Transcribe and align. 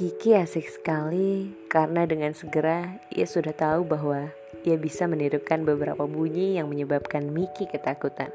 Kiki 0.00 0.32
asik 0.32 0.64
sekali 0.64 1.52
karena 1.68 2.08
dengan 2.08 2.32
segera 2.32 3.04
ia 3.12 3.28
sudah 3.28 3.52
tahu 3.52 3.84
bahwa 3.84 4.32
ia 4.64 4.80
bisa 4.80 5.04
menirukan 5.04 5.60
beberapa 5.60 6.08
bunyi 6.08 6.56
yang 6.56 6.72
menyebabkan 6.72 7.28
Miki 7.28 7.68
ketakutan. 7.68 8.32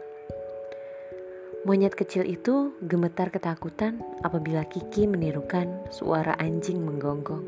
Monyet 1.65 1.97
kecil 1.97 2.21
itu 2.29 2.77
gemetar 2.85 3.33
ketakutan 3.33 3.97
apabila 4.21 4.61
Kiki 4.69 5.09
menirukan 5.09 5.89
suara 5.89 6.37
anjing 6.37 6.85
menggonggong. 6.85 7.41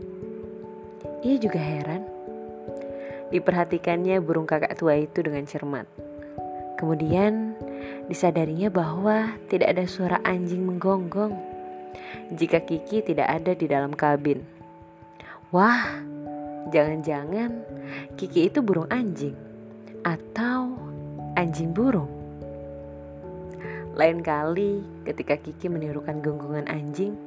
Ia 1.22 1.38
juga 1.38 1.62
heran. 1.62 2.02
Diperhatikannya 3.30 4.18
burung 4.18 4.50
kakak 4.50 4.82
tua 4.82 4.98
itu 4.98 5.22
dengan 5.22 5.46
cermat. 5.46 5.86
Kemudian 6.82 7.54
disadarinya 8.10 8.74
bahwa 8.74 9.38
tidak 9.46 9.78
ada 9.78 9.86
suara 9.86 10.18
anjing 10.26 10.66
menggonggong 10.66 11.57
jika 12.34 12.64
Kiki 12.64 13.04
tidak 13.04 13.28
ada 13.28 13.56
di 13.56 13.66
dalam 13.66 13.96
kabin. 13.96 14.44
Wah, 15.56 16.04
jangan-jangan 16.72 17.64
Kiki 18.20 18.52
itu 18.52 18.60
burung 18.60 18.92
anjing 18.92 19.36
atau 20.04 20.76
anjing 21.40 21.72
burung. 21.72 22.12
Lain 23.98 24.22
kali 24.22 24.86
ketika 25.08 25.40
Kiki 25.42 25.72
menirukan 25.72 26.22
gonggongan 26.22 26.70
anjing, 26.70 27.18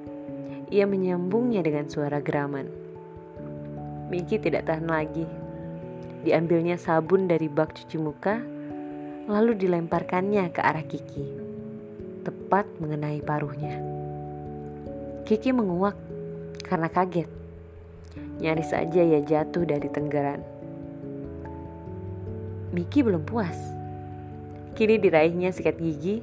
ia 0.70 0.87
menyambungnya 0.87 1.66
dengan 1.66 1.90
suara 1.90 2.23
geraman. 2.23 2.70
Miki 4.06 4.38
tidak 4.38 4.70
tahan 4.70 4.87
lagi. 4.87 5.27
Diambilnya 6.20 6.77
sabun 6.77 7.27
dari 7.27 7.48
bak 7.48 7.74
cuci 7.74 7.96
muka, 7.96 8.38
lalu 9.27 9.56
dilemparkannya 9.56 10.52
ke 10.52 10.60
arah 10.60 10.84
Kiki, 10.84 11.27
tepat 12.23 12.68
mengenai 12.79 13.24
paruhnya. 13.24 13.99
Kiki 15.30 15.54
menguak 15.54 15.95
karena 16.66 16.90
kaget. 16.90 17.30
Nyaris 18.42 18.74
saja 18.74 18.98
ia 18.98 19.23
jatuh 19.23 19.62
dari 19.62 19.87
tenggeran. 19.87 20.42
Miki 22.74 23.06
belum 23.06 23.22
puas. 23.22 23.54
Kini 24.74 24.98
diraihnya 24.98 25.54
sikat 25.54 25.78
gigi 25.78 26.18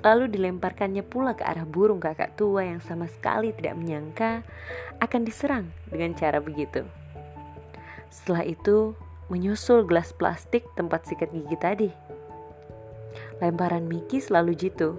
lalu 0.00 0.32
dilemparkannya 0.32 1.04
pula 1.04 1.36
ke 1.36 1.44
arah 1.44 1.68
burung 1.68 2.00
kakak 2.00 2.40
tua 2.40 2.64
yang 2.64 2.80
sama 2.80 3.04
sekali 3.12 3.52
tidak 3.52 3.76
menyangka 3.76 4.40
akan 4.96 5.28
diserang 5.28 5.68
dengan 5.92 6.16
cara 6.16 6.40
begitu. 6.40 6.88
Setelah 8.08 8.48
itu, 8.48 8.96
menyusul 9.28 9.84
gelas 9.84 10.16
plastik 10.16 10.64
tempat 10.72 11.04
sikat 11.04 11.36
gigi 11.36 11.56
tadi. 11.60 11.90
Lemparan 13.44 13.84
Miki 13.84 14.24
selalu 14.24 14.56
jitu. 14.56 14.96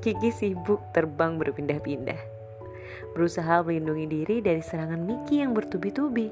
Kiki 0.00 0.32
sibuk 0.32 0.80
terbang 0.96 1.36
berpindah-pindah. 1.36 2.33
Berusaha 3.12 3.62
melindungi 3.62 4.06
diri 4.06 4.36
dari 4.42 4.60
serangan 4.60 5.00
Miki 5.00 5.40
yang 5.40 5.52
bertubi-tubi. 5.52 6.28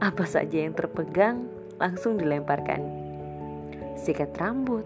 Apa 0.00 0.24
saja 0.24 0.64
yang 0.64 0.72
terpegang 0.72 1.44
langsung 1.80 2.16
dilemparkan. 2.16 2.80
Sikat 3.96 4.32
rambut, 4.40 4.84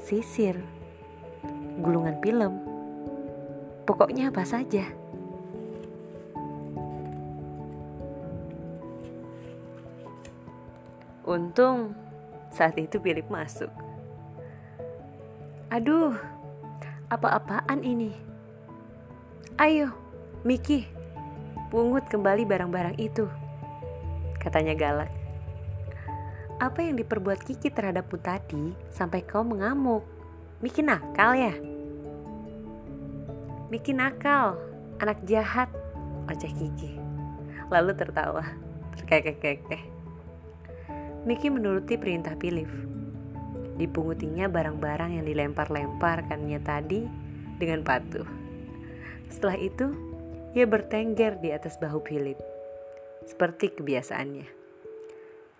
sisir, 0.00 0.56
gulungan 1.80 2.16
film, 2.20 2.52
pokoknya 3.84 4.32
apa 4.32 4.44
saja. 4.44 4.88
Untung 11.22 11.94
saat 12.52 12.76
itu 12.76 13.00
Philip 13.00 13.24
masuk. 13.32 13.70
Aduh, 15.72 16.12
apa-apaan 17.08 17.80
ini? 17.80 18.31
Ayo, 19.62 19.94
Miki, 20.42 20.90
pungut 21.70 22.10
kembali 22.10 22.42
barang-barang 22.42 22.98
itu, 22.98 23.30
katanya 24.42 24.74
galak. 24.74 25.06
Apa 26.58 26.82
yang 26.82 26.98
diperbuat 26.98 27.46
Kiki 27.46 27.70
terhadapmu 27.70 28.18
tadi 28.18 28.74
sampai 28.90 29.22
kau 29.22 29.46
mengamuk? 29.46 30.02
Bikin 30.58 30.90
nakal 30.90 31.38
ya? 31.38 31.54
Bikin 33.70 34.02
nakal, 34.02 34.58
anak 34.98 35.22
jahat, 35.30 35.70
oceh 36.26 36.50
Kiki. 36.50 36.98
Lalu 37.70 37.94
tertawa, 37.94 38.42
terkekeh-kekeh. 38.98 39.82
Miki 41.22 41.54
menuruti 41.54 41.94
perintah 41.94 42.34
Pilif. 42.34 42.66
Dipungutinya 43.78 44.50
barang-barang 44.50 45.22
yang 45.22 45.24
dilempar-lemparkannya 45.30 46.58
tadi 46.66 47.06
dengan 47.62 47.86
patuh. 47.86 48.41
Setelah 49.32 49.56
itu, 49.56 49.86
ia 50.52 50.68
bertengger 50.68 51.40
di 51.40 51.56
atas 51.56 51.80
bahu 51.80 52.04
Philip, 52.04 52.36
seperti 53.24 53.72
kebiasaannya. 53.72 54.44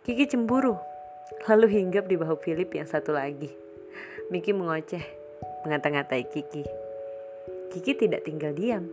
Kiki 0.05 0.29
cemburu 0.29 0.77
lalu 1.49 1.67
hinggap 1.81 2.07
di 2.07 2.21
bahu 2.21 2.37
Philip 2.39 2.69
yang 2.69 2.85
satu 2.85 3.17
lagi. 3.17 3.49
Miki 4.29 4.53
mengoceh, 4.53 5.03
mengata-ngatai 5.65 6.29
Kiki. 6.29 6.65
Kiki 7.73 7.93
tidak 7.97 8.29
tinggal 8.29 8.53
diam, 8.53 8.85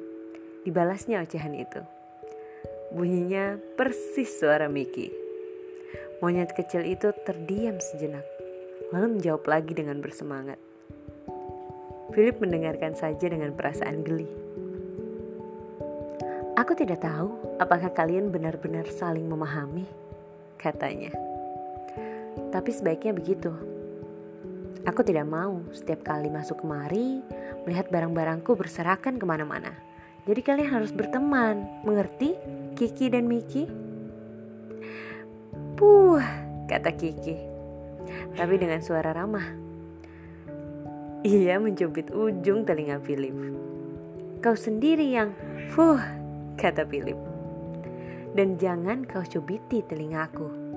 dibalasnya 0.63 1.19
ocehan 1.19 1.53
itu. 1.59 1.83
Bunyinya 2.95 3.59
persis 3.75 4.31
suara 4.39 4.71
Miki. 4.71 5.11
Monyet 6.23 6.51
kecil 6.55 6.83
itu 6.87 7.11
terdiam 7.23 7.79
sejenak, 7.79 8.25
lalu 8.91 9.19
menjawab 9.19 9.43
lagi 9.47 9.71
dengan 9.75 9.99
bersemangat. 10.03 10.59
Philip 12.09 12.41
mendengarkan 12.41 12.97
saja 12.97 13.29
dengan 13.29 13.53
perasaan 13.53 14.01
geli. 14.01 14.48
Aku 16.59 16.75
tidak 16.75 16.99
tahu 16.99 17.55
apakah 17.55 17.87
kalian 17.95 18.35
benar-benar 18.35 18.83
saling 18.91 19.23
memahami, 19.23 19.87
katanya. 20.59 21.15
Tapi 22.51 22.75
sebaiknya 22.75 23.15
begitu. 23.15 23.47
Aku 24.83 24.99
tidak 25.07 25.23
mau 25.23 25.63
setiap 25.71 26.03
kali 26.03 26.27
masuk 26.27 26.59
kemari 26.59 27.23
melihat 27.63 27.87
barang-barangku 27.87 28.59
berserakan 28.59 29.15
ke 29.15 29.23
mana-mana. 29.23 29.71
Jadi 30.27 30.43
kalian 30.43 30.67
harus 30.67 30.91
berteman, 30.91 31.63
mengerti 31.87 32.35
Kiki 32.75 33.07
dan 33.07 33.31
Miki? 33.31 33.63
Puh, 35.79 36.19
kata 36.67 36.91
Kiki. 36.91 37.39
Tapi 38.35 38.59
dengan 38.59 38.83
suara 38.83 39.15
ramah. 39.15 39.47
Ia 41.23 41.55
mencubit 41.55 42.11
ujung 42.11 42.67
telinga 42.67 42.99
Philip. 42.99 43.35
Kau 44.43 44.59
sendiri 44.59 45.07
yang 45.07 45.31
fuh, 45.71 46.18
kata 46.59 46.83
Philip. 46.83 47.15
Dan 48.35 48.59
jangan 48.59 49.07
kau 49.07 49.23
cubiti 49.23 49.79
telingaku 49.87 50.69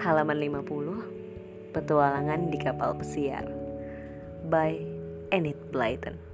halaman 0.00 0.40
50, 0.40 1.76
Petualangan 1.76 2.48
di 2.48 2.56
Kapal 2.56 2.96
Pesiar 2.96 3.44
by 4.48 4.80
Enid 5.28 5.60
Blyton. 5.68 6.29